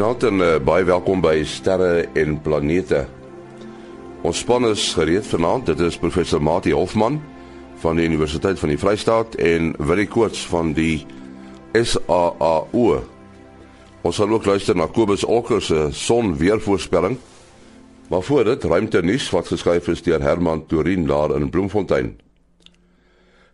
[0.00, 3.02] Goeienaand en uh, baie welkom by Sterre en Planete.
[4.24, 5.66] Ons span is gereed vanaand.
[5.68, 7.18] Dit is professor Mati Hofman
[7.82, 11.04] van die Universiteit van die Vrystaat en Willie Koorts van die
[11.76, 13.02] SAAU.
[14.00, 17.18] Ons sal ook luister na Kobus Olker se sonweervoorspelling.
[18.08, 22.14] Maar voor dit ruimte nuus wat geskryf is deur Herman Torin daar in Bloemfontein.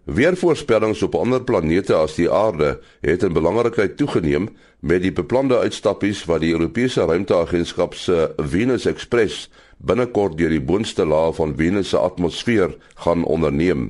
[0.06, 4.44] Weervoorspellings op ander planete as die Aarde het in belangrikheid toegeneem
[4.78, 9.48] met die beplande uitstappies wat die Europese Ruimteagentskap se Venus Express
[9.82, 13.88] binnekort deur die boonste laag van Venus se atmosfeer gaan onderneem.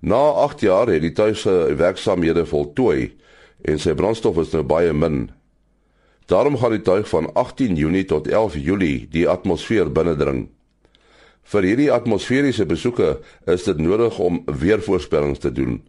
[0.00, 3.12] Na 8 jaar het die tuise werksamehede voltooi
[3.68, 5.26] en sy brandstof is nou baie min.
[6.32, 10.46] Daarom gaan die tuig van 18 Junie tot 11 Julie die atmosfeer binnendring.
[11.42, 13.16] Vir hierdie atmosferiese besoeke
[13.50, 15.80] is dit nodig om weervoorspellings te doen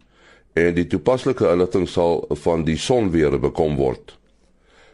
[0.54, 4.14] en die toepaslike inligting sal van die sonweer bekom word.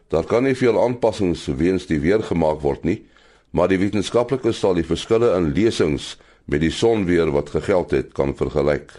[0.10, 3.02] Daar kan nie veel aanpassings weens die weer gemaak word nie,
[3.52, 6.16] maar die wetenskaplikes sal die verskille in lesings
[6.50, 8.94] met die sonweer wat gegeld het kan vergelyk.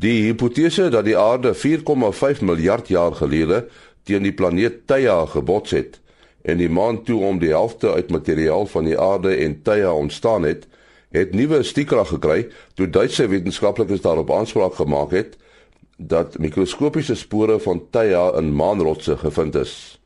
[0.00, 3.66] Die hipotese dat die aarde 4,5 miljard jaar gelede
[4.08, 5.98] teen die planeet Theia gebots het,
[6.42, 10.42] en die maan toe om die helfte uit materiaal van die aarde en tye ontstaan
[10.48, 10.66] het,
[11.10, 15.36] het nuwe stiekrag gekry toe Duitse wetenskaplikes daarop aanspraak gemaak het
[15.96, 20.00] dat mikroskopiese spore van tye in maanrotse gevind is.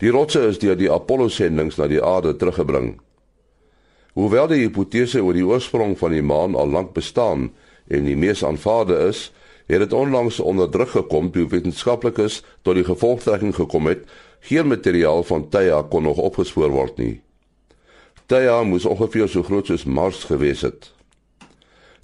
[0.00, 2.94] Die rotse is deur die Apollo-sendings na die aarde teruggebring.
[4.16, 7.50] Hoewel die hipotese oor die oorsprong van die maan al lank bestaan
[7.92, 9.28] en die mees aanvaarde is,
[9.68, 14.08] het dit onlangs onder druk gekom toe wetenskaplikes tot die gevolgtrekking gekom het
[14.40, 17.20] Geen materiaal van Theia kon nog opgespoor word nie.
[18.26, 20.92] Theia moes ongeveer so groot soos Mars gewees het.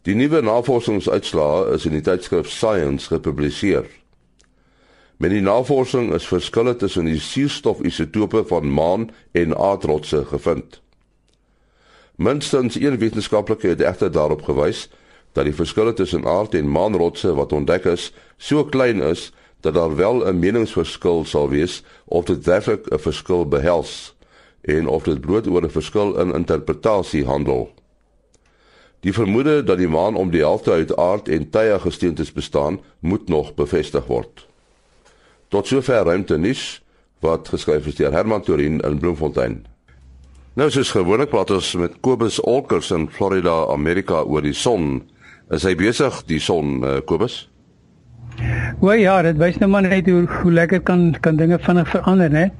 [0.06, 3.88] Die nuwe navorsingsuitslae is in die tydskrif Science gepubliseer.
[5.16, 10.80] Met die navorsing is verskille tussen die suurstofisotope van maan en aardrotse gevind.
[12.16, 14.86] Minstens een wetenskaplike het egter daarop gewys
[15.32, 19.96] dat die verskille tussen aard- en maanrotse wat ontdek is, so klein is dat daar
[19.96, 24.14] wel 'n meningsverskil sal wees of dit werklik 'n verskil behels
[24.60, 27.70] en of dit bloot oor 'n verskil in interpretasie handel.
[29.00, 33.28] Die vermoede dat die maan om die helfte uit aard en tye gesteentes bestaan, moet
[33.28, 34.46] nog bevestig word.
[35.48, 36.82] Tot sover ruimte nis
[37.20, 39.66] wat geskryf is deur Herman Torin in Bloemfontein.
[40.56, 45.02] Nou soos gewoonlik praat ons met Kobus Olkers in Florida, Amerika oor die son.
[45.50, 47.44] Is hy besig die son uh, Kobus?
[48.80, 52.30] O ja, dit wys nou maar net hoe hoe lekker kan kan dinge vinnig verander,
[52.30, 52.50] né?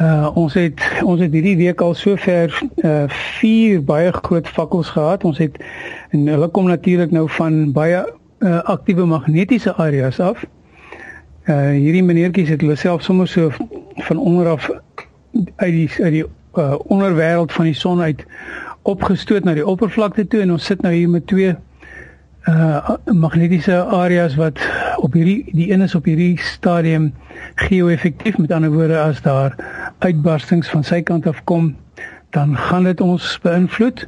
[0.00, 3.04] Uh ons het ons het hierdie week al sover uh
[3.38, 5.24] vier baie groot vakkels gehad.
[5.24, 5.60] Ons het
[6.10, 8.00] en hulle kom natuurlik nou van baie
[8.40, 10.46] uh aktiewe magnetiese areas af.
[11.46, 13.52] Uh hierdie meneertjies het hulle self sommer so
[14.08, 14.70] van onder af
[15.56, 16.24] uit die uit die
[16.56, 18.24] uh onderwêreld van die son uit
[18.82, 21.54] opgestoot na die oppervlakte toe en ons sit nou hier met twee
[22.48, 24.60] uh magnetiese areas wat
[24.96, 27.14] op hierdie die een is op hierdie stadium
[27.54, 29.54] geo-effektief met ander woorde as daar
[29.98, 31.70] uitbarstings van sy kant af kom
[32.36, 34.06] dan gaan dit ons beïnvloed.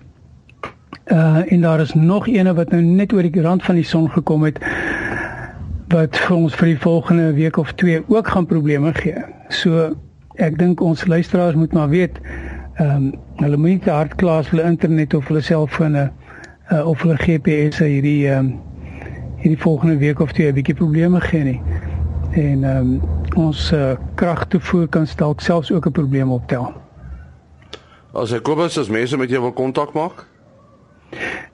[1.07, 4.11] Uh en daar is nog eene wat nou net oor die rand van die son
[4.11, 4.61] gekom het
[5.89, 9.25] wat vir ons vir die volgende week of twee ook gaan probleme gee.
[9.49, 9.95] So
[10.37, 12.21] ek dink ons luisteraars moet maar weet
[12.77, 16.26] ehm um, hulle moet nie te hard kla as hulle internet of hulle selfone uh,
[16.71, 18.61] of hulle GPS hierdie ehm um,
[19.37, 21.61] hierdie volgende week of twee 'n bietjie probleme gee nie.
[22.33, 23.03] En ehm um,
[23.37, 26.73] ons uh, kragtoevoer kan dalk selfs ook 'n probleem optel.
[28.13, 30.27] As ek Kobus as mense met jou wil kontak maak?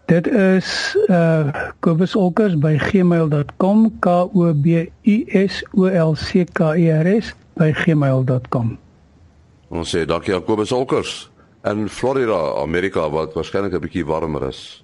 [0.07, 1.49] Dit is uh
[1.81, 4.67] kobusolkers by gmail.com k o b
[5.03, 5.17] u
[5.49, 8.79] s o l c k e r s by gmail.com.
[9.73, 11.31] Ons sê dankie aan Kobus Olkers
[11.65, 14.82] in Florida, Amerika wat waarskynlik 'n bietjie warmer is.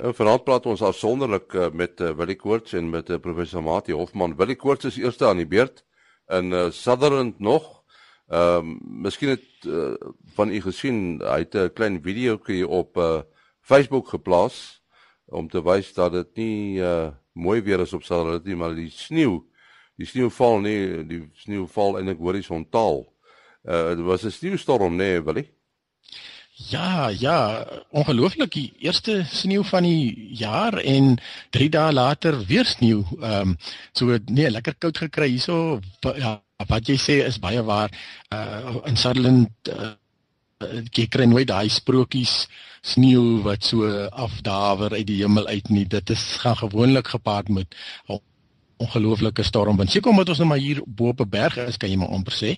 [0.00, 3.92] En vanaand praat ons afsonderlik uh, met uh, Willie Koorts en met uh, professor Mati
[3.92, 4.32] Hofman.
[4.36, 5.82] Willie Koorts is eerste aan die beurt
[6.32, 7.68] in uh, Sutherland nog.
[8.30, 9.92] Ehm um, miskien het uh,
[10.36, 13.20] van u gesien hy het 'n klein videoetjie op uh,
[13.60, 14.80] Facebook geplaas
[15.26, 18.90] om te wys dat dit nie uh, mooi weer is op Sutherland nie, maar die
[18.90, 19.42] sneeu,
[19.96, 23.04] die sneeu val nie, die sneeu val eintlik horisontaal.
[23.64, 25.59] Uh dit was 'n sneeustorm nê, nee, Willie?
[26.68, 31.16] Ja, ja, ongelooflik die eerste sneeu van die jaar en
[31.50, 33.00] 3 dae later weer sneeu.
[33.20, 33.56] Ehm um,
[33.92, 35.80] so nee, lekker koud gekry hierso.
[36.16, 37.90] Ja, wat jy sê is baie waar.
[38.34, 39.94] Uh in Sutherland uh,
[40.92, 42.46] jy kry nooit daai sprokies
[42.82, 45.86] sneeu wat so afdawer uit die hemel uit nie.
[45.88, 47.74] Dit is gaan gewoonlik gepaard met
[48.80, 49.90] ongelooflike stormwind.
[49.92, 52.32] Seker omdat ons nou maar hier bo op 'n berg is, kan jy maar amper
[52.32, 52.56] sê,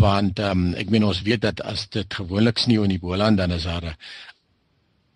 [0.00, 3.36] want ehm um, ek meen ons weet dat as dit gewoonlik sneeu in die Boland
[3.36, 3.96] dan is daar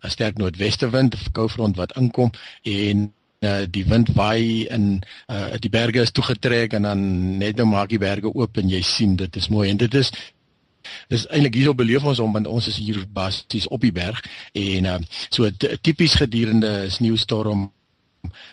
[0.02, 2.30] 'n sterk noordwestewind of koufront wat inkom
[2.62, 7.02] en uh, die wind waai in uh, die berge is toegetrek en dan
[7.38, 10.12] net nou maak die berge oop en jy sien dit is mooi en dit is
[11.08, 14.18] Dis eintlik hierso beleef ons om want ons is hier basies op die berg
[14.58, 14.98] en uh,
[15.30, 15.46] so
[15.80, 17.68] tipies gedurende sneeustorm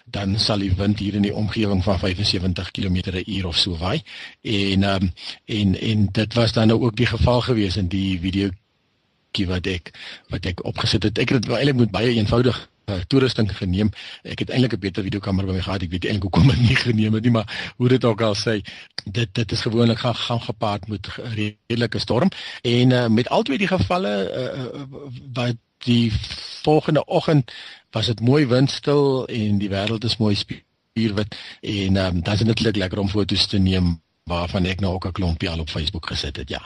[0.05, 4.01] dan sal die wind hier in die omgewing van 75 km/h of so waai.
[4.41, 5.13] En ehm um,
[5.45, 8.49] en en dit was dan nou ook die geval gewees in die video
[9.47, 9.93] wat ek
[10.27, 11.17] wat ek opgesit het.
[11.17, 12.69] Ek het dit eintlik met baie eenvoudig
[13.07, 13.91] toerusting geneem.
[14.23, 15.81] Ek het eintlik 'n beter videokamera by my gehad.
[15.81, 18.61] Ek weet eintlik hoekom ek nie geneem het nie, maar hoe dit ook al sê,
[19.05, 22.29] dit dit is gewoonlik gaan gaan gepaard met redelike storm
[22.61, 24.81] en uh, met al twee die gevalle uh,
[25.33, 25.55] wat
[25.85, 26.11] die
[26.63, 27.53] volgende oggend
[27.91, 32.61] was dit mooi windstil en die wêreld is mooi spierwit en um, dan is dit
[32.61, 36.07] net lekker om foto's te neem waarvan ek nou ook 'n klompie al op Facebook
[36.07, 36.61] gesit het ja.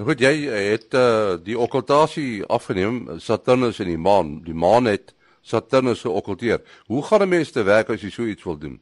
[0.00, 4.42] Goed, jy het uh, die okkultasie afgeneem Saturnus en die maan.
[4.42, 6.62] Die maan het Saturnus geokkulteer.
[6.86, 8.80] Hoe gaan 'n mens te werk as jy so iets wil doen?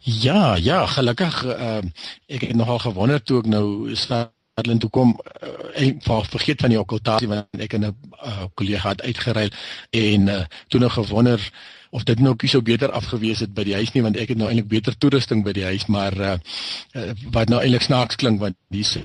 [0.00, 1.82] Ja, ja, gelukkig uh,
[2.26, 5.48] ek het nogal gewonder toe ek nou staan Adlen toe kom uh,
[5.80, 7.94] en vergeet van die okkultasie want ek en 'n
[8.24, 9.48] uh, kollega het uitgeruil
[9.90, 11.40] en uh, toe nou gewonder
[11.90, 14.38] of dit nou kies ou beter afgewees het by die huis nie want ek het
[14.38, 16.36] nou eintlik beter toerusting by die huis maar uh,
[16.92, 18.98] uh, wat nou eintlik snaaks klink want dis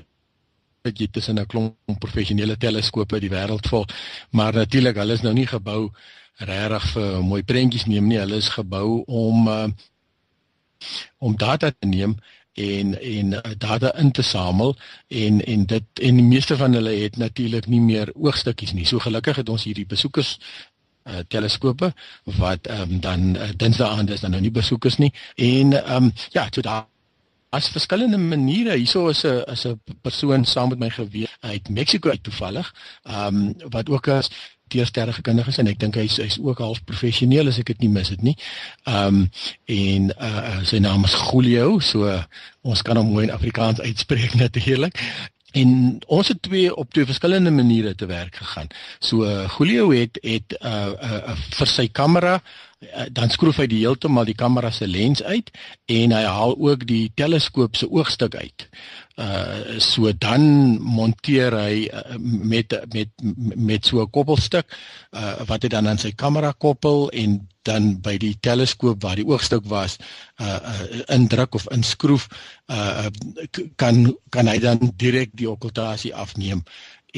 [0.84, 3.86] dat jy tussen 'n klomp professionele teleskope die wêreld vol
[4.30, 5.90] maar natuurlik hulle is nou nie gebou
[6.38, 9.68] regtig vir mooi prentjies neem nie hulle is gebou om uh,
[11.18, 12.16] om data te neem
[12.58, 14.76] en en uh, data in te samel
[15.08, 18.86] en en dit en die meeste van hulle het natuurlik nie meer oogstukkies nie.
[18.86, 20.36] So gelukkig het ons hierdie besoekers
[21.08, 21.92] uh, teleskope
[22.38, 25.12] wat ehm um, dan uh, dinsdae aand is dan nou nie besoekers nie.
[25.34, 26.86] En ehm um, ja, so daar
[27.50, 28.76] as verskillende maniere.
[28.76, 32.74] Hierso is 'n is 'n persoon saam met my gewees uit Mexiko uit toevallig.
[33.02, 34.30] Ehm um, wat ook as
[34.68, 37.94] teersterre kundige is en ek dink hy's hy's ook half professioneel as ek dit nie
[37.96, 38.36] mis het nie.
[38.84, 39.24] Ehm um,
[39.78, 42.22] en uh sy naam is Julio, so uh,
[42.62, 45.00] ons kan hom mooi in Afrikaans uitspreek natuurlik.
[45.56, 48.66] En ons het twee op twee verskillende maniere te werk gegaan.
[48.98, 53.80] So uh, Julio het het uh, uh vir sy kamera uh, dan skroef hy die
[53.86, 55.50] heeltemal die kamera se lens uit
[55.86, 58.68] en hy haal ook die teleskoop se oogstuk uit
[59.18, 60.42] uh so dan
[60.78, 63.10] monteer hy uh, met met
[63.58, 64.66] met so 'n koppelstuk
[65.10, 69.26] uh wat hy dan aan sy kamera koppel en dan by die teleskoop waar die
[69.26, 69.98] oogstuk was
[70.40, 72.28] uh, uh indruk of inskroef
[72.70, 73.10] uh
[73.76, 76.62] kan kan hy dan direk die okkultasie afneem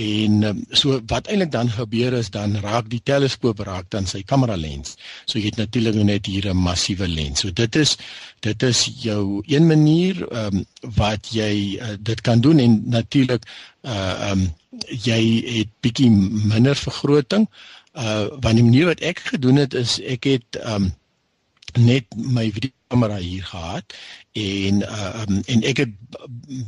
[0.00, 4.22] En um, so wat eintlik dan gebeur is dan raak die teleskoop raak dan sy
[4.22, 4.94] kamera lens.
[5.26, 7.40] So jy het natuurlik net hier 'n massiewe lens.
[7.40, 7.96] So dit is
[8.40, 10.64] dit is jou een manier ehm um,
[10.96, 13.44] wat jy uh, dit kan doen en natuurlik
[13.82, 13.90] uh
[14.30, 14.48] ehm um,
[14.88, 15.22] jy
[15.58, 16.10] het bietjie
[16.54, 17.48] minder vergroting.
[17.92, 20.92] Uh want die manier wat ek gedoen het is ek het ehm um,
[21.78, 23.94] net my videokamera hier gehad
[24.32, 25.92] en uh um, en ek het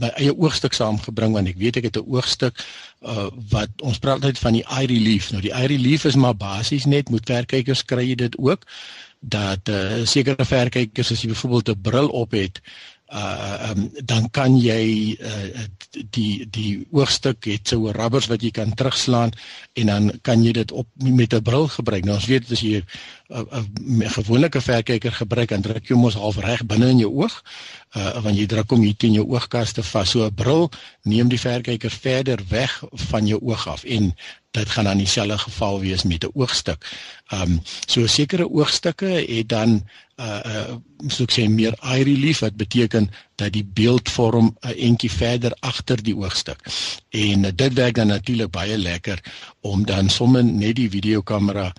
[0.00, 2.64] my eie oogstuk saamgebring want ek weet ek het 'n oogstuk
[3.00, 5.30] uh wat ons praat altyd van die eye relief.
[5.30, 8.66] Nou die eye relief is maar basies net met verkykers kry jy dit ook
[9.21, 12.61] dat uh sekere verkykers as jy byvoorbeeld 'n bril op het
[13.12, 18.75] uh um, dan kan jy uh, die die oogstuk het so rubbers wat jy kan
[18.75, 19.32] terugslaan
[19.78, 22.04] en dan kan jy dit op met 'n bril gebruik.
[22.04, 22.82] Nou ons weet as jy
[23.28, 27.42] 'n gewone verkyker gebruik dan druk jy mos half reg binne in jou oog
[27.96, 30.11] uh wanneer jy druk om hier teen jou oogkaste vas.
[30.11, 30.70] So 'n bril
[31.02, 34.14] neem die verkyker verder weg van jou oog af en
[34.52, 36.84] dit gaan dan dieselfde geval wees met 'n oogstuk.
[37.32, 40.76] Um so sekere oogstukke het dan uh uh
[41.08, 43.11] so ek sê meer eye relief wat beteken
[43.42, 46.61] dat die beeld vorm 'n entjie verder agter die oogstuk.
[47.11, 49.18] En dit werk dan natuurlik baie lekker
[49.61, 51.72] om dan sommer net die videokamera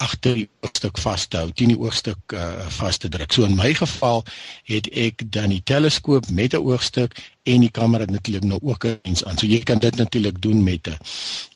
[0.00, 3.32] agter die oogstuk vas te hou, teen die oogstuk uh, vas te druk.
[3.32, 4.24] So in my geval
[4.70, 9.24] het ek dan die teleskoop met 'n oogstuk en die kamera natuurlik nou ook eens
[9.24, 9.38] aan.
[9.38, 10.96] So jy kan dit natuurlik doen met 'n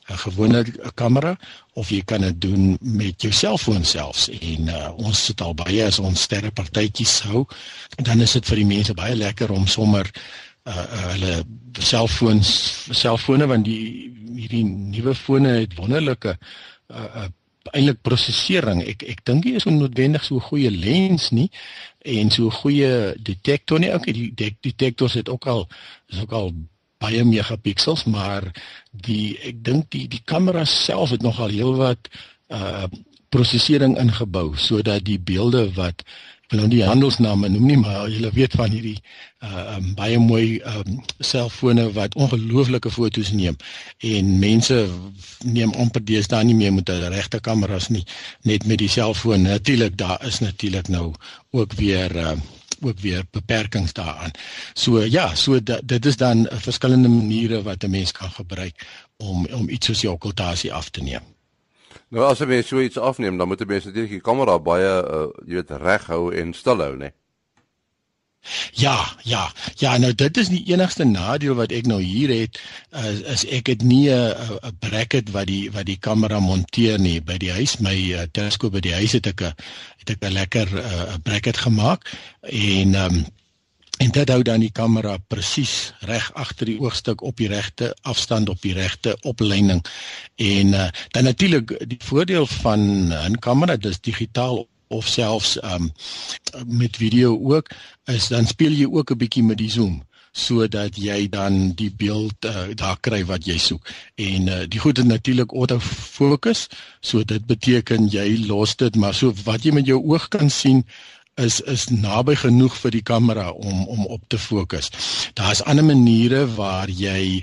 [0.09, 1.37] 'n gewone kamera
[1.73, 4.29] of jy kan dit doen met jou selfoon selfs.
[4.29, 7.45] En uh, ons sit al baie as ons sterre partytjies hou,
[7.95, 10.11] dan is dit vir die mense baie lekker om sommer
[10.63, 11.43] uh, uh hulle
[11.79, 12.49] selfoons
[12.91, 17.27] selfone want die hierdie nuwe fone het wonderlike uh, uh
[17.73, 18.83] eintlik prosesering.
[18.85, 21.49] Ek ek dink nie is noodwendig so 'n goeie lens nie
[22.05, 23.93] en so 'n goeie detektor nie.
[23.93, 25.67] Okay, die det detektors het ook al
[26.07, 26.53] is ook al
[26.97, 28.51] baie megapixels, maar
[28.91, 32.09] die ek dink die die kamera self het nogal heelwat
[32.49, 32.87] uh
[33.35, 36.03] prosesering ingebou sodat die beelde wat
[36.49, 38.97] wil nou die handelsname noem nie maar jy weet van hierdie
[39.45, 43.57] uh um, baie mooi um selfone wat ongelooflike foto's neem
[43.99, 44.81] en mense
[45.43, 48.05] neem amper deesdae nie meer met 'n regte kameras nie
[48.43, 51.13] net met die selfoon natuurlik daar is natuurlik nou
[51.51, 52.37] ook weer uh
[52.81, 54.31] ook weer beperkings daaraan.
[54.73, 58.87] So ja, so dit is dan verskillende maniere wat 'n mens kan gebruik
[59.17, 61.34] om om iets soos die okkultasie af te neem.
[62.15, 65.59] Nou as jy so iets afneem, dan moet jy natuurlik die kamera baie uh, jy
[65.59, 67.11] weet reg hou en stil hou, né?
[68.77, 69.51] Ja, ja.
[69.81, 72.59] Ja, nou dit is die enigste nadeel wat ek nou hier het
[73.01, 74.31] is, is ek het nie 'n
[74.61, 77.79] 'n bracket wat die wat die kamera monteer nie by die huis.
[77.79, 79.53] My uh, teleskoop by die huis het ek 'n
[79.97, 82.05] het ek 'n lekker 'n uh, bracket gemaak
[82.41, 83.25] en ehm um,
[83.97, 88.49] en dit hou dan die kamera presies reg agter die oogstuk op die regte afstand
[88.49, 89.83] op die regte opleiding
[90.35, 95.91] en uh, dan natuurlik die voordeel van 'n kamera dis digitaal of selfs um,
[96.65, 97.69] met video ook
[98.05, 100.03] is dan speel jy ook 'n bietjie met die zoom
[100.35, 103.87] sodat jy dan die beeld uh, daar kry wat jy soek.
[104.19, 106.67] En uh, die goed is natuurlik auto fokus,
[106.99, 110.83] so dit beteken jy los dit maar so wat jy met jou oog kan sien
[111.35, 114.89] is is naby genoeg vir die kamera om om op te fokus.
[115.35, 117.41] Daar's ander maniere waar jy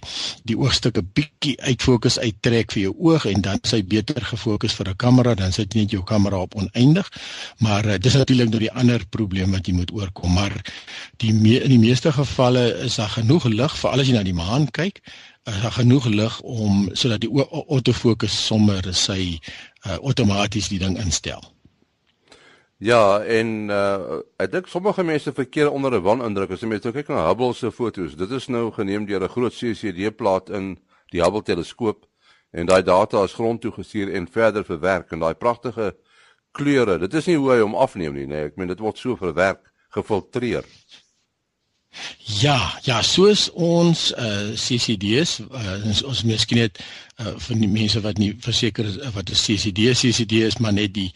[0.49, 4.97] die oogstukke bietjie uitfokus uittrek vir jou oog en dan sy beter gefokus vir 'n
[4.97, 7.11] kamera, dan sit jy net jou kamera op oneindig.
[7.59, 10.63] Maar uh, dis natuurlik nou die ander probleem wat jy moet oorkom, maar
[11.17, 14.23] die me in die meeste gevalle is daar genoeg lig vir al as jy na
[14.23, 15.03] die maan kyk
[15.43, 19.41] daar genoeg lig om sodat die autofokus sommer sy
[19.87, 21.43] uh, outomaties die ding instel.
[22.83, 27.09] Ja, en uh ek dink sommige mense verkeer onder 'n wanindruk as jy met kyk
[27.09, 28.17] na Hubble se foto's.
[28.17, 30.79] Dit is nou geneem deur 'n groot CCD-plaat in
[31.12, 32.07] die Hubble teleskoop
[32.51, 35.95] en daai data is grond toe gestuur en verder verwerk en daai pragtige
[36.53, 36.99] kleure.
[36.99, 38.45] Dit is nie hoe hy hom afneem nie, nee.
[38.45, 40.65] Ek meen dit word so verwerk, gefiltreer.
[42.41, 46.81] Ja, ja, soos ons uh CCD's, uh, ons, ons miskien net
[47.23, 50.95] uh vir die mense wat nie verseker is wat 'n CCD CCD is maar net
[50.95, 51.11] die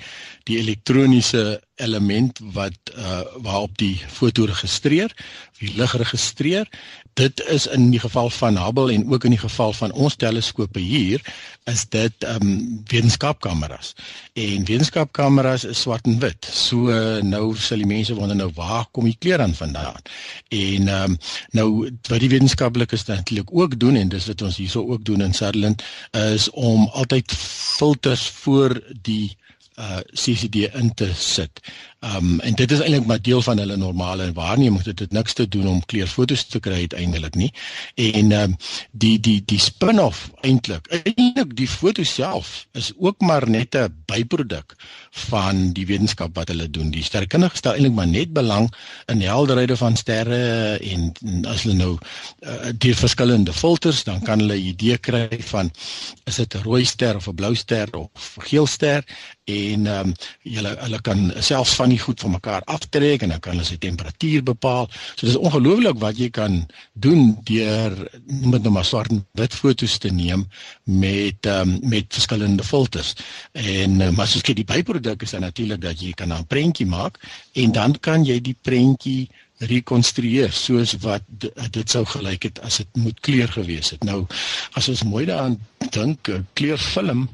[0.47, 5.13] die elektroniese element wat uh waarop die foto registreer,
[5.59, 6.69] die lig registreer.
[7.17, 10.81] Dit is in die geval van Hubble en ook in die geval van ons teleskope
[10.81, 11.23] hier
[11.65, 13.95] is dit um wetenskapkameras.
[14.33, 16.49] En wetenskapkameras is swart en wit.
[16.53, 20.01] So uh, nou sal die mense wonder nou waar kom die kleur aan vandaan?
[20.49, 21.19] En um
[21.57, 21.69] nou
[22.09, 25.83] wat die wetenskaplikes natuurlik ook doen en dis wat ons hierso ook doen in Sutherland
[26.11, 27.33] is om altyd
[27.77, 29.37] filters voor die
[29.77, 31.61] uh CCD in te sit.
[32.07, 34.83] Um en dit is eintlik maar deel van hulle normale waarneming.
[34.83, 37.53] Dit het niks te doen om kleurfoto's te kry uiteindelik nie.
[37.95, 38.57] En um
[38.91, 44.77] die die die spin-off eintlik, eintlik die foto self is ook maar net 'n byproduk
[45.11, 46.91] van die wetenskap wat hulle doen.
[46.91, 48.73] Die sterrekundige stel eintlik maar net belang
[49.07, 51.99] in helderhede van sterre en, en as hulle nou
[52.41, 55.71] uh, die verskillende filters, dan kan hulle 'n idee kry van
[56.25, 59.05] is dit 'n rooi ster of 'n blou ster of geel ster
[59.45, 63.41] en ehm um, hulle hulle kan selfs van die goed van mekaar aftrek en dan
[63.43, 64.89] kan hulle sy temperatuur bepaal.
[65.17, 66.63] So dis ongelooflik wat jy kan
[66.93, 70.47] doen deur met nou maar swart en wit foto's te neem
[70.85, 73.15] met um, met verskillende filters.
[73.53, 76.87] En uh, maar soos kyk die byproduk is dan natuurlik dat jy kan 'n prentjie
[76.87, 77.21] maak
[77.55, 81.23] en dan kan jy die prentjie rekonstrueer soos wat
[81.73, 84.05] dit sou gelyk het as dit moet kleur gewees het.
[84.05, 84.27] Nou
[84.77, 85.57] as ons mooi daaraan
[85.91, 87.29] dink, kleurfilm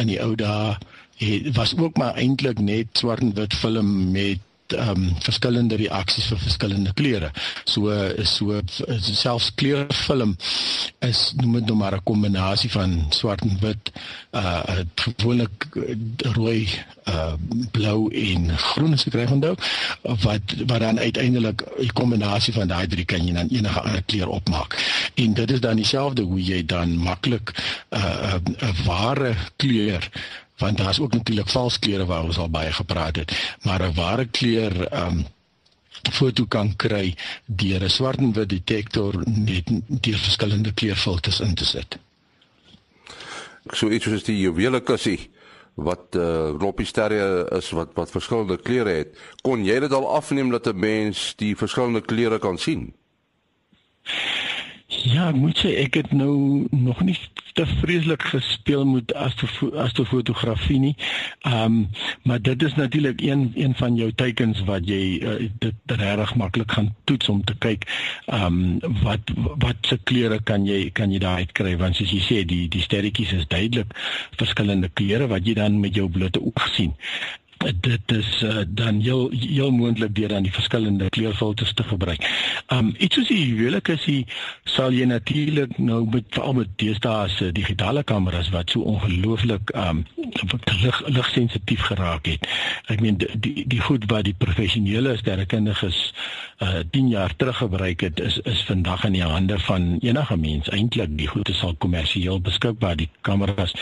[0.00, 0.78] in die ou dae
[1.20, 4.38] het was ook maar eintlik net swart en wit film met
[4.70, 7.30] ehm um, verskillende reaksies vir verskillende kleure.
[7.64, 7.90] So
[8.24, 8.60] so
[9.00, 10.36] selfs kleurfilm
[11.06, 13.92] is noem dit nou maar 'n kombinasie van swart en wit
[14.32, 14.62] uh
[14.94, 15.66] gewoonlik
[16.36, 16.68] rooi
[17.08, 17.34] uh
[17.70, 19.54] blou en groen as ek reg onthou
[20.02, 24.28] wat wat dan uiteindelik 'n kombinasie van daai drie kan jy dan enige ander kleur
[24.28, 24.78] opmaak.
[25.14, 27.52] En dit is dan dieselfde hoe jy dan maklik
[27.90, 30.10] 'n uh, 'n ware kleur
[30.60, 34.26] want daar's ook natuurlik vals kleure waar ons al baie gepraat het, maar 'n ware
[34.26, 35.24] kleur um,
[36.12, 37.14] foto kan kry
[37.46, 41.98] deur 'n swart en wit detektor met die verskillende kleurfilters in te sit.
[43.72, 45.30] So iets soos die juwele kussie
[45.74, 49.18] wat uh, eh, roppie sterre is wat wat verskillende kleure het.
[49.42, 52.92] Kon jy dit al afneem dat 'n mens die verskillende kleure kan sien?
[54.90, 57.14] Ja, ek moet sê ek het nou nog nie
[57.54, 60.94] te vreeslik gespeel met astrofotografie nie.
[61.46, 61.76] Ehm um,
[62.26, 66.72] maar dit is natuurlik een een van jou teikens wat jy uh, dit regtig maklik
[66.72, 67.86] gaan toets om te kyk
[68.26, 69.30] ehm um, wat
[69.62, 72.82] wat se kleure kan jy kan jy daar uitkry want soos jy sê die die
[72.82, 73.94] sterretjies is duidelik
[74.42, 76.98] verskillende kleure wat jy dan met jou blote oog sien
[77.80, 82.24] dit is uh, dan heel heel moontlik deur dan die verskillende kleurfilters te gebruik.
[82.72, 84.24] Um iets soos die huwelik is jy
[84.64, 90.06] sal jy natuurlik nou met veral met deesdae se digitale kameras wat so ongelooflik um
[90.80, 92.48] lig ligsensitief geraak het.
[92.88, 96.00] Ek meen die, die goed wat die professionele sterrekundiges
[96.60, 100.68] uh 10 jaar terug gebruik het is is vandag in die hande van enige mens.
[100.68, 102.96] Eintlik die goed is al kommersieel beskikbaar.
[102.96, 103.72] Die kameras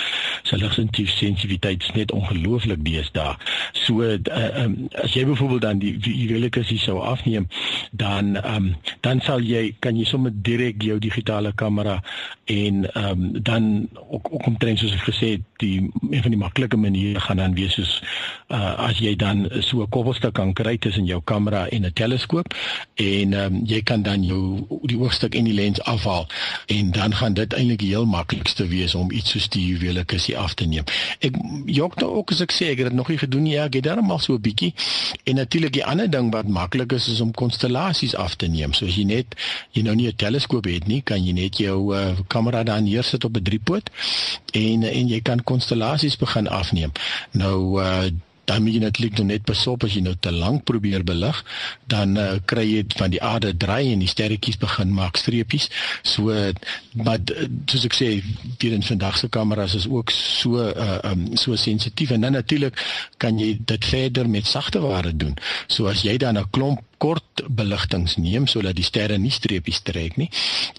[0.42, 3.34] se ligsensitiwiteit is net ongelooflik deesdae.
[3.72, 4.18] So uh,
[4.62, 7.48] um, as jy byvoorbeeld dan die juwelieke as jy sou afneem,
[7.90, 8.70] dan um,
[9.00, 11.98] dan sal jy kan jy sommer direk jou digitale kamera
[12.44, 16.76] en um, dan ook ook omtrent soos ek gesê het, die een van die maklike
[16.76, 17.98] maniere gaan dan wees soos
[18.48, 22.54] uh, as jy dan so 'n koppelstuk kan kry tussen jou kamera en 'n teleskoop
[22.94, 26.26] en um, jy kan dan jou die oogstuk en die lens afhaal
[26.66, 30.54] en dan gaan dit eintlik die heel maklikste wees om iets soos die juwelieke af
[30.54, 30.84] te neem.
[31.24, 33.54] Ek jok nou ook as ek sê ek het dit nog nie gedoen nie.
[33.56, 34.74] Ja, ek het darm al so 'n bietjie.
[35.24, 38.72] En natuurlik die ander ding wat maklik is is om konstellasies af te neem.
[38.72, 39.34] So as jy net
[39.70, 43.24] jy nou nie 'n teleskoop het nie, kan jy net jou uh, kamera daar neersit
[43.24, 43.90] op 'n driepoot
[44.52, 46.92] en en jy kan konstellasies begin afneem.
[47.32, 48.10] Nou uh,
[48.48, 51.42] dan moet jy natuurlik net besop as jy nou te lank probeer belig,
[51.92, 55.68] dan uh, kry jy van die aarde draai en die sterretjies begin maak streepies.
[56.02, 56.32] So
[57.04, 57.20] maar
[57.68, 58.10] soos ek sê,
[58.58, 62.80] die in vandag se kameras is ook so uh, um, so sensitief en dan natuurlik
[63.22, 65.36] kan jy dit verder met sagte ware doen.
[65.68, 70.18] So as jy dan 'n klomp kort beligtings neem sodat die sterre nie streepies trek
[70.20, 70.28] nie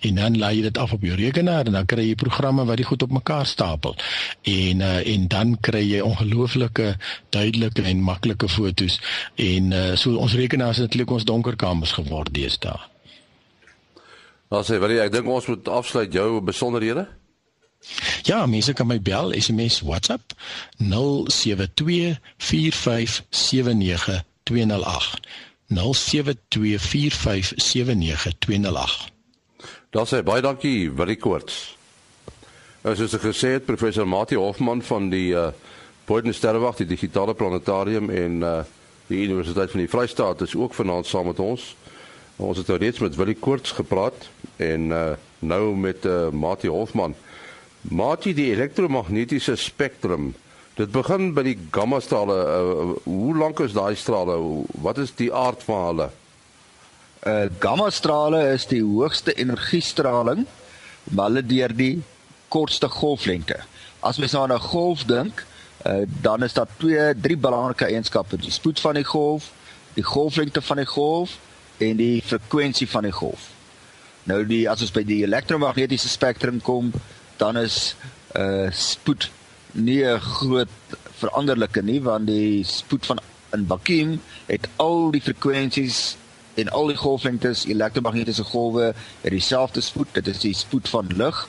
[0.07, 2.81] en dan laai jy dit af op jou rekenaar en dan kry jy programme wat
[2.81, 3.95] dit goed op mekaar stapel
[4.43, 6.93] en uh, en dan kry jy ongelooflike
[7.35, 8.99] duidelike en maklike fotos
[9.35, 12.77] en uh, so ons rekenaars het eintlik ons donker kamers geword deesdae.
[14.49, 17.05] Nou sê, jy ek dink ons moet afsluit jou besonderhede?
[18.27, 20.33] Ja, mense kan my bel, SMS, WhatsApp
[20.81, 25.29] 072 4579 208.
[25.73, 25.77] 0724579208.
[29.89, 31.77] Daar sê baie dankie Willie Koorts.
[32.83, 35.49] Soos ek gesê het professor Mati Hofman van die uh
[36.09, 38.63] Boden Sterrewag die digitale planetarium en uh
[39.09, 41.75] die Universiteit van die Vrystaat is ook vanaand saam met ons.
[42.37, 47.15] Ons het nou reeds met Willie Koorts gepraat en uh nou met uh Mati Hofman.
[47.81, 50.33] Mati die elektromagnetiese spektrum
[50.79, 52.35] Dit begin by die gamma strale.
[52.39, 54.37] Uh, hoe lank is daai strale?
[54.79, 56.05] Wat is die aard van hulle?
[57.27, 60.45] Uh gamma strale is die hoogste energiestraling,
[61.11, 61.97] maar hulle deur die
[62.47, 63.57] kortste golflengte.
[63.99, 65.43] As mens nou aan 'n golf dink,
[65.85, 69.51] uh dan is daar twee, drie belangrike eienskappe: die spoed van die golf,
[69.93, 71.35] die golflengte van die golf
[71.77, 73.49] en die frekwensie van die golf.
[74.23, 76.93] Nou die as ons by die elektromagnetiese spektrum kom,
[77.37, 77.95] dan is
[78.35, 79.29] uh spoed
[79.71, 80.69] nie 'n groot
[81.19, 83.19] veranderlike nie want die spoed van
[83.51, 86.15] 'n vakuum het al die frekwensies
[86.53, 90.07] en al die golflengtes elektromagnetiese golwe het dieselfde spoed.
[90.11, 91.47] Dit is die spoed van lig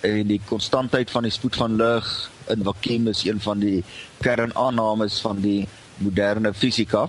[0.00, 3.84] en die konstantheid van die spoed van lig in vakuum is een van die
[4.20, 7.08] kernaannames van die moderne fisika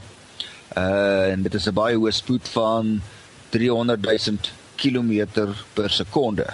[0.77, 3.01] uh, en dit is 'n baie hoë spoed van
[3.49, 4.37] 300 000
[4.75, 5.25] km
[5.73, 6.47] per sekonde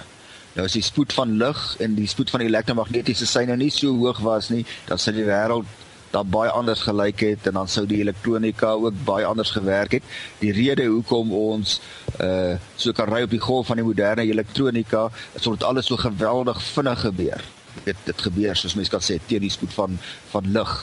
[0.58, 4.24] Nou as die spoed van lig en die spoed van elektromagnetiese seine nie so hoog
[4.26, 5.70] was nie, dan sou die wêreld
[6.10, 10.08] daar baie anders gelyk het en dan sou die elektronika ook baie anders gewerk het.
[10.40, 11.78] Die rede hoekom ons
[12.24, 15.98] uh so kan ry op die golf van die moderne elektronika, is omdat alles so
[16.02, 17.44] geweldig vinnig gebeur.
[17.84, 20.00] Dit dit gebeur soos mense kan sê teen die spoed van
[20.34, 20.74] van lig.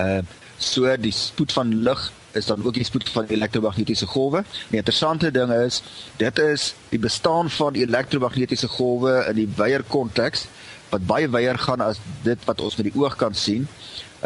[0.00, 0.22] Uh
[0.58, 4.44] so die spoed van lig is dan ook die spoed van elektromagnetiese golwe.
[4.68, 5.82] Die interessante ding is,
[6.20, 10.46] dit is die bestaan van elektromagnetiese golwe in die wyeer konteks
[10.92, 13.66] wat baie wyeer gaan as dit wat ons met die oog kan sien.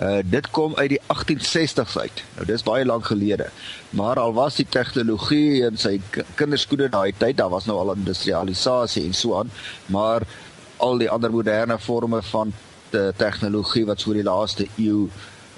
[0.01, 2.23] Uh dit kom uit die 1860s uit.
[2.37, 3.49] Nou dis baie lank gelede.
[3.97, 5.97] Maar al was die tegnologie en sy
[6.39, 9.51] kinderskoene daai tyd, daar was nou al industrialisasie en so aan,
[9.87, 10.27] maar
[10.77, 12.55] al die ander moderne forme van
[13.17, 15.09] tegnologie wat so die laaste eeu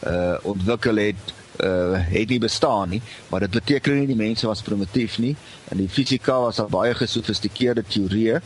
[0.08, 4.62] uh ontwikkel het, uh het nie bestaan nie, maar dit beteken nie die mense was
[4.62, 5.36] primitief nie.
[5.70, 8.40] In die fisika was daar baie gesofistikeerde teorieë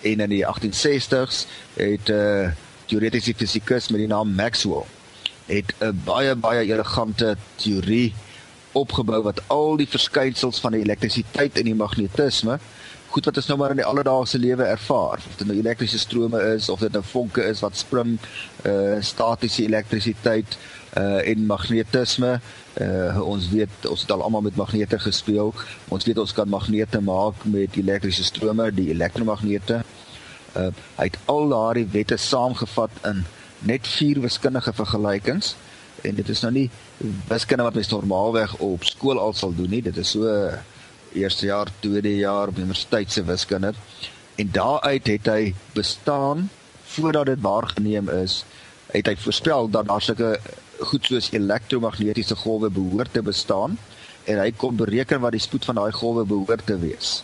[0.00, 2.50] en in die 1860s het 'n uh,
[2.86, 4.84] teoretiese fisikus met die naam Maxwell
[5.46, 8.14] het 'n baie baie elegante teorie
[8.72, 12.58] opgebou wat al die verskynsels van die elektrisiteit en die magnetisme
[13.08, 16.42] goed wat ons nou maar in die alledaagse lewe ervaar of dit nou elektriese strome
[16.54, 18.18] is of dit nou vonke is wat spring
[18.66, 22.40] uh statiese elektrisiteit uh en magnetisme.
[22.80, 25.54] Uh ons weet ons het al almal met magnete gespeel.
[25.88, 29.82] Ons weet ons kan magnete maak met elektriese strome, die elektromagnete.
[30.56, 33.24] Uh hy het al daardie wette saamgevat in
[33.58, 35.54] net vier wiskundige vergelykings
[36.02, 36.68] en dit is nou nie
[37.28, 39.82] wiskunde wat mens normaalweg op skool al sal doen nie.
[39.84, 40.30] Dit is so
[41.12, 43.72] eerste jaar, tweede jaar op universiteit se wiskunde.
[44.40, 46.48] En daaruit het hy bestaan
[46.94, 48.44] voordat dit waargeneem is,
[48.90, 50.40] het hy voorspel dat daar sulke
[50.80, 53.78] goed soos elektromagnetiese golwe behoort te bestaan
[54.24, 57.20] en hy kon bereken wat die spoed van daai golwe behoort te wees.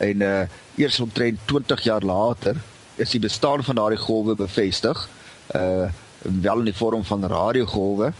[0.00, 0.42] En uh
[0.80, 2.56] eers omtrent 20 jaar later
[2.96, 5.08] is die bestaan van daardie golwe bevestig,
[5.56, 5.90] uh
[6.22, 8.12] wel in die vorm van radiogolwe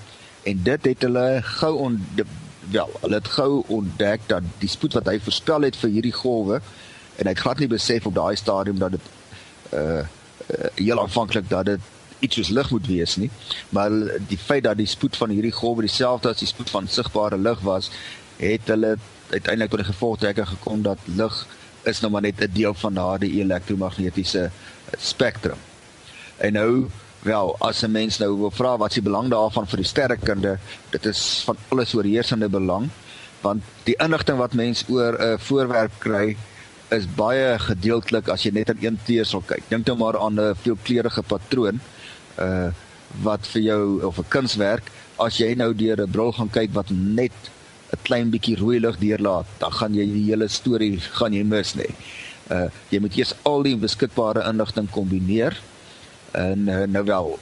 [0.42, 1.98] en dit het hulle gou on
[2.70, 6.60] wel, hulle het gou ontdek dat die spoed wat hy voorspel het vir hierdie golwe
[7.16, 9.10] en hy het glad nie besef op daai stadium dat dit
[9.74, 11.80] uh, uh heel aanvanklik dat dit
[12.20, 13.30] iets soos lig moet wees nie
[13.76, 13.90] maar
[14.28, 17.60] die feit dat die spoed van hierdie golwe dieselfde as die spoed van sigbare lig
[17.66, 17.90] was
[18.40, 18.96] het hulle
[19.30, 21.42] uiteindelik tot die gevolgtrekking gekom dat lig
[21.90, 24.50] is nou maar net 'n deel van daardie elektromagnetiese
[24.98, 25.60] spektrum
[26.36, 26.88] en nou
[27.22, 30.58] wel as 'n mens nou wil vra wat die belang daarvan vir die sterrekunde
[30.90, 32.88] dit is van alles oorheersende belang
[33.40, 36.36] want die inligting wat mens oor 'n voorwerp kry
[36.90, 39.62] is baie gedeeltelik as jy net aan een teer sal kyk.
[39.70, 41.80] Dink nou maar aan 'n veelkleurige patroon
[42.40, 42.70] uh
[43.24, 46.90] wat vir jou of 'n kunswerk as jy nou deur 'n bril gaan kyk wat
[46.90, 47.32] net
[47.92, 51.74] 'n klein bietjie rooi lig deurlaat, dan gaan jy die hele storie gaan jy mis
[51.74, 51.88] nê.
[52.50, 55.56] Uh jy moet eers al die beskikbare inligting kombineer.
[56.32, 57.38] En uh, nou wel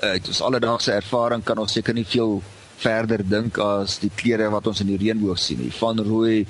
[0.00, 2.42] uit uh, ons alledaagse ervaring kan ons seker nie veel
[2.80, 5.72] verder dink as die kleure wat ons in die reënboog sien nie.
[5.72, 6.46] Van rooi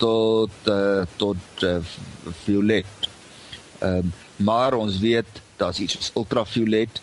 [0.00, 1.78] tot uh, tot uh,
[2.44, 3.10] violet.
[3.80, 6.98] Ehm um, maar ons weet daar's iets ultraviolet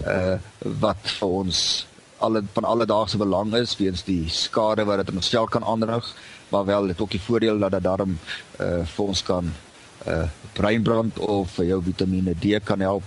[0.00, 0.36] uh
[0.80, 1.86] wat vir ons
[2.22, 6.14] alle van alledaagse belang is weens die skade wat dit in ons sel kan aanrig,
[6.48, 8.18] maar wel dit ook die voordeel dat dit daarom
[8.60, 9.52] uh vir ons kan
[10.06, 13.04] uh breinbrand of vir jou Vitamiene D kan help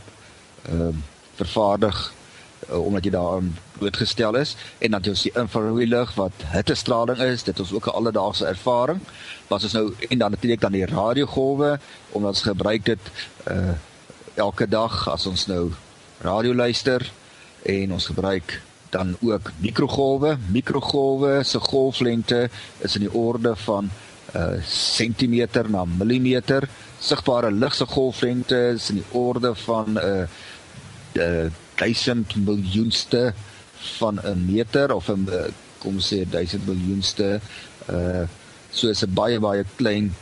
[0.65, 0.93] ehm uh,
[1.35, 2.13] vervaardig
[2.69, 4.55] uh, omdat jy daaraan blootgestel is.
[4.77, 8.99] En dan jy die infrarooi lig wat hittestraling is dit is ook 'n alledaagse ervaring.
[9.47, 11.79] Wat ons nou en dan natuurlik dan die radiogolwe
[12.11, 12.99] omdat ons gebruik dit
[13.47, 13.75] uh
[14.35, 15.09] elke dag.
[15.09, 15.71] As ons nou
[16.21, 17.11] radio luister
[17.63, 22.49] en ons gebruik dan ook mikrogolwe mikrogolwe se golflengte
[22.79, 23.89] is in die orde van
[24.35, 26.67] uh sentimeter na millimeter.
[26.99, 30.27] Sigbare lig se golflengte is in die orde van 'n uh,
[31.13, 33.33] uh, duisend miljoenste
[33.97, 37.39] van 'n meter of 'n eh, kom sê duisend miljoenste
[37.89, 38.23] uh
[38.71, 40.15] soos 'n baie baie klein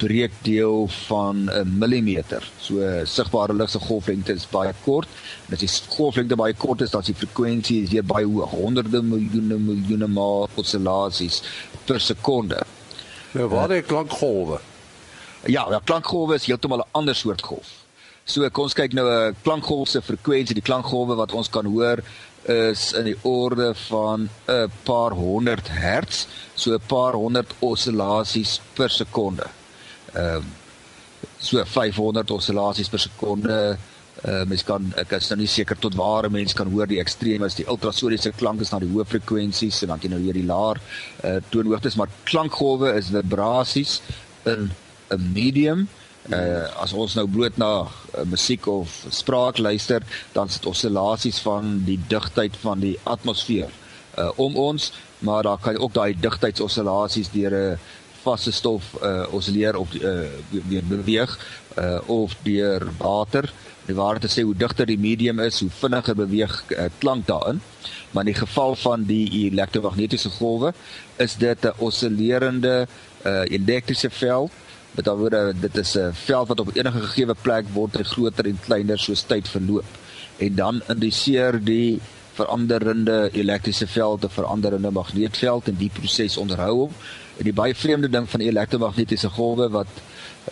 [0.00, 2.42] breekdeel van 'n millimeter.
[2.60, 5.08] So sigbare lig se golflengte is baie kort.
[5.46, 8.50] En as die golflengte baie kort is, dan is die frekwensie is weer baie hoog,
[8.50, 11.42] honderde miljoene miljoene maal oscillasies
[11.84, 12.62] per sekonde.
[13.32, 14.60] Nou waar is klankgolwe?
[15.46, 17.68] Ja, ja, klankgolwe is heeltemal 'n ander soort golf.
[18.24, 22.02] So kom ons kyk nou 'n klankgolf se frekwensie, die klankgolwe wat ons kan hoor
[22.44, 28.90] is in die orde van 'n paar honderd hertz, so 'n paar honderd oscillasies per
[28.90, 29.46] sekonde.
[30.14, 30.58] Ehm
[31.40, 33.56] so 500 oscillasies per sekonde.
[34.20, 37.00] Uh, mens kan ek is nou nie seker tot waar 'n mens kan hoor die
[37.00, 40.44] ekstremes die ultrasoniese klank is na die hoë frekwensies en dan jy nou weer die
[40.44, 40.76] laer
[41.24, 44.02] uh, toonhoogtes maar klankgolwe is vibrasies
[44.44, 44.70] in
[45.08, 45.88] 'n medium
[46.28, 51.80] Uh as ons nou bloot na uh, musiek of spraak luister, dan sit oscillasies van
[51.86, 53.72] die digtheid van die atmosfeer
[54.18, 54.92] uh om ons,
[55.24, 57.78] maar daar kan ook daai digtheidsoscillasies deur 'n
[58.22, 61.38] vaste stof uh oscilleer of uh weer beweeg
[61.78, 63.52] uh of deur water.
[63.86, 67.60] Die waarheid sê hoe digter die medium is, hoe vinniger beweeg uh, klank daarin.
[68.10, 70.72] Maar in die geval van die elektromagnetiese golwe
[71.16, 72.86] is dit 'n oscillerende
[73.24, 74.50] uh elektriese veld
[74.90, 78.44] Met ander woorde, dit is 'n veld wat op enige gegee plek word hy groter
[78.44, 79.84] en kleiner soos tyd verloop.
[80.36, 82.00] En dan indiseer die
[82.32, 86.92] veranderende elektriese veld 'n veranderende magneetveld en die proses onderhou hom.
[87.40, 89.88] Die baie vreemde ding van elektromagnetiese golwe wat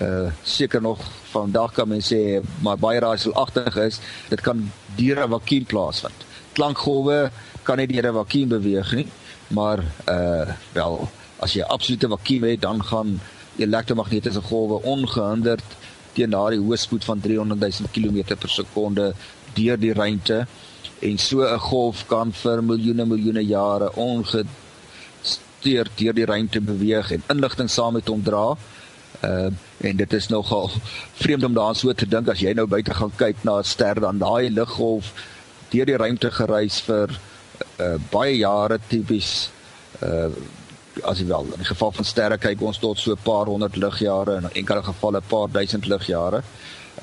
[0.01, 5.31] uh seker nog vandag kan mense sê maar baie raaiselagtig is, dit kan deur 'n
[5.31, 6.25] vakuum plaasvind.
[6.53, 7.31] Klankgolwe
[7.63, 9.07] kan nie deur 'n vakuum beweeg nie,
[9.49, 13.21] maar uh wel as jy 'n absolute vakuum het, dan gaan
[13.57, 15.65] elektromagnetiese golwe ongehinderd
[16.13, 19.13] teen daardie hoë spoed van 300 000 km per sekonde
[19.55, 20.47] deur die ruimte
[21.01, 23.93] en so 'n golf kan vir miljoene miljoene jare
[25.59, 28.57] ongestuurd deur die ruimte beweeg en inligting saam met hom dra.
[29.21, 30.71] Ehm uh, en dit is nogal
[31.15, 34.01] vreemd om daaraan so te dink as jy nou buite gaan kyk na 'n ster
[34.01, 35.13] dan daai liggolf
[35.71, 37.11] deur die ruimte gereis vir
[37.79, 39.51] uh, baie jare tipies
[40.03, 40.31] uh
[41.05, 44.37] as jy wel in geval van sterre kyk ons tot so 'n paar honderd ligjare
[44.37, 46.43] en in enkele gevalle 'n paar duisend ligjare.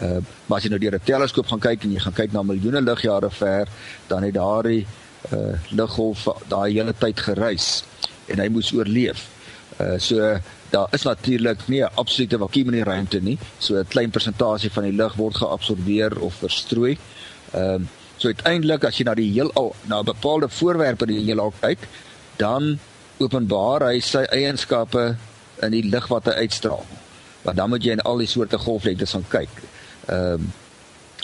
[0.02, 2.44] Uh maar as jy nou deur 'n teleskoop gaan kyk en jy gaan kyk na
[2.44, 3.68] miljoene ligjare ver,
[4.08, 4.86] dan het daardie
[5.32, 7.84] uh liggolf daai hele tyd gereis
[8.28, 9.28] en hy moes oorleef.
[9.82, 13.38] Uh so daar is natuurlik nie 'n absolute vakuum in die ruimte nie.
[13.58, 16.98] So 'n klein persentasie van die lig word geabsorbeer of verstrooi.
[17.54, 21.54] Ehm um, so uiteindelik as jy na die heelal na bepaalde voorwerp in die heelal
[21.60, 21.88] kyk,
[22.36, 22.80] dan
[23.18, 25.16] openbaar hy sy eienskappe
[25.62, 26.86] in die lig wat hy uitstraal.
[27.42, 29.62] Want dan moet jy in al die soorte golflengtes gaan kyk.
[30.08, 30.54] Ehm um,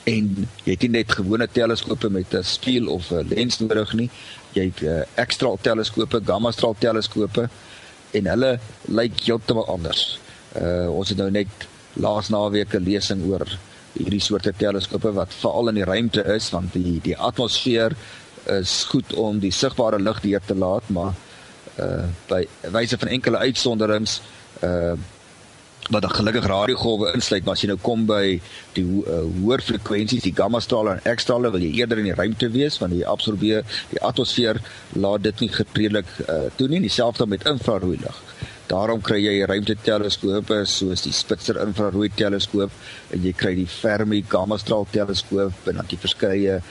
[0.10, 4.10] en jy het nie net gewone teleskope met 'n spieël of 'n lens nodig nie.
[4.54, 7.48] Jy het uh, ekstra teleskope, gamma straal teleskope
[8.18, 8.56] en hulle
[8.92, 10.20] lyk heeltemal anders.
[10.60, 13.48] Uh ons het nou net laas naweek 'n lesing oor
[13.94, 17.96] hierdie soorte teleskope wat veral in die ruimte is want die die atmosfeer
[18.52, 21.14] is goed om die sigbare lig deur te laat, maar
[21.80, 24.22] uh by wyse van enkele uitsonderings
[24.64, 24.96] uh
[25.92, 28.38] wat dan gelukkig radiogolwe insluit, maar as jy nou kom by
[28.78, 32.16] die uh, hoër frekwensies, die gamma strale en X strale, wil jy eerder in die
[32.16, 34.62] ruimte wees want die absorbeer die atmosfeer
[34.96, 38.22] laat dit nie gepredelik uh, toe nie, dieselfde met infrarooi lig.
[38.72, 42.72] Daarom kry jy ruimteteleskope soos die Spitzer infrarooi teleskoop
[43.12, 46.62] en jy kry die Fermi gamma straal teleskoop en dan die verskeie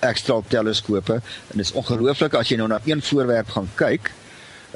[0.00, 4.14] X straal teleskope en dit is ongelooflik as jy nou na een voorwerp gaan kyk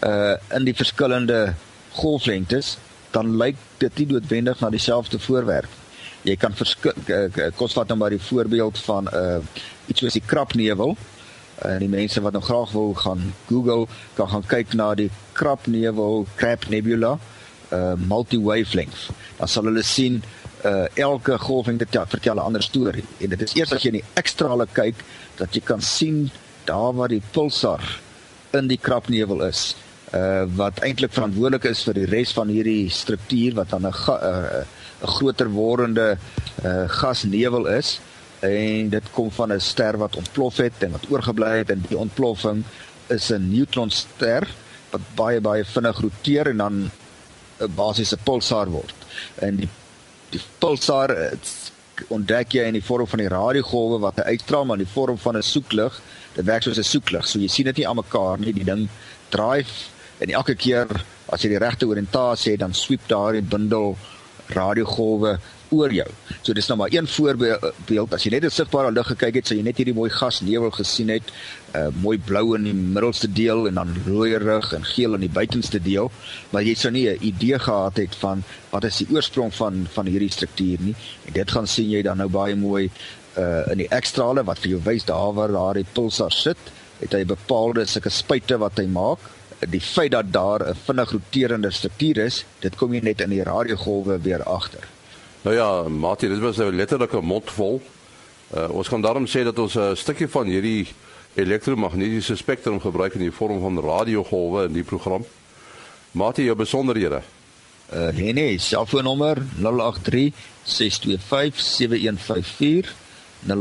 [0.05, 1.55] uh in die verskillende
[1.95, 2.75] golflengtes
[3.15, 5.71] dan lyk dit nie noodwendig na dieselfde voorwerp.
[6.25, 6.55] Jy kan
[7.59, 9.39] kos vat nou maar die voorbeeld van 'n uh,
[9.87, 10.97] iets soos die krapnevel.
[11.63, 16.27] En die mense wat nou graag wil gaan Google kan gaan kyk na die krapnevel
[16.37, 17.19] Crab Nebula
[17.73, 19.11] uh multi-wavelength.
[19.37, 20.23] Dan sal hulle sien
[20.65, 23.05] uh elke golfing dit vertel 'n ander storie.
[23.19, 24.95] En dit is eers as jy in die ekstrale kyk
[25.37, 26.31] dat jy kan sien
[26.65, 28.01] daar waar die pulsar
[28.51, 29.77] in die krapnevel is
[30.13, 34.11] uh wat eintlik verantwoordelik is vir die res van hierdie struktuur wat dan 'n 'n
[34.11, 34.65] uh,
[35.03, 36.19] 'n groter wordende
[36.65, 38.01] uh gasnevel is
[38.41, 41.99] en dit kom van 'n ster wat ontplof het en wat oorgebly het en die
[41.99, 42.65] ontploffing
[43.09, 44.49] is 'n neutronster
[44.91, 46.91] wat baie baie vinnig roteer en dan
[47.61, 48.95] 'n basiese pulsar word.
[49.35, 49.69] En die
[50.31, 51.15] die pulsar
[52.09, 55.37] ontdek jy in die vorm van die radiogolwe wat uitstraal maar in die vorm van
[55.37, 56.01] 'n soeklig.
[56.35, 57.27] Dit werk soos 'n soeklig.
[57.27, 58.53] So jy sien dit nie aan mekaar nie.
[58.53, 58.89] Die ding
[59.29, 59.65] draai
[60.19, 60.87] en elke keer
[61.27, 63.97] as jy die regte oriëntasie het dan sweep daardie bundel
[64.53, 65.39] radiogolwe
[65.75, 66.07] oor jou.
[66.43, 69.57] So dis nou maar een voorbeeld as jy net 'n sigbare lig gekyk het, sou
[69.57, 71.23] jy net hierdie mooi gasnevel gesien het,
[71.75, 75.35] uh mooi blou in die middelste deel en dan rooi rig en geel in die
[75.41, 76.11] buitenste deel,
[76.51, 80.07] maar jy sou nie 'n idee gehad het van wat is die oorsprong van van
[80.07, 80.95] hierdie struktuur nie.
[81.27, 82.91] En dit gaan sien jy dan nou baie mooi
[83.37, 86.59] uh in die ekstrale wat vir jou wys daar waar daardie pulsar sit,
[87.01, 89.19] het hy bepaalde sulke spuite wat hy maak
[89.69, 93.43] die feit dat daar 'n vinnig roterende struktuur is, dit kom jy net in die
[93.43, 94.89] radiogolwe weer agter.
[95.43, 97.83] Nou ja, Mati, dit was nou letterlik 'n mond vol.
[98.55, 100.89] Uh, ons kan daarom sê dat ons 'n stukkie van hierdie
[101.35, 105.25] elektromagnetiese spektrum gebruik in die vorm van radiogolwe in die program.
[106.11, 107.23] Mati, jou besonderhede.
[107.95, 112.95] Uh, nee nee, selfoonnommer 083 625 7154
[113.47, 113.53] 0836257154.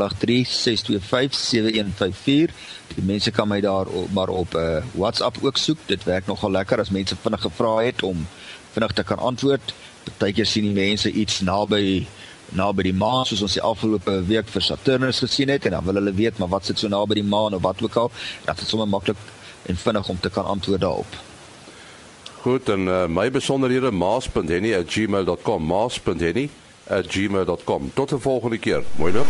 [2.96, 5.78] Die mense kan my daar op, maar op uh, WhatsApp ook soek.
[5.86, 8.28] Dit werk nogal lekker as mense vinnig gevra het om
[8.72, 9.74] vinnig te kan antwoord.
[10.04, 12.08] Partykeer sien die mense iets naby
[12.54, 15.98] naby die maan soos ons die afgelope week vir Saturnus gesien het en dan wil
[15.98, 18.12] hulle weet maar wat sit so naby die maan of wat ook al.
[18.46, 19.18] Dat is sommer maklik
[19.66, 21.08] en vinnig om te kan antwoord daarop.
[22.44, 27.92] Goed en uh, my besonderhede maas.henny@gmail.com maas.henny@gmail.com.
[27.94, 28.84] Tot 'n volgende keer.
[28.96, 29.28] Mooi loop.